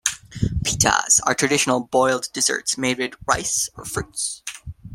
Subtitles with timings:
[0.65, 4.41] Pithas are traditional boiled desserts made with rice or fruits.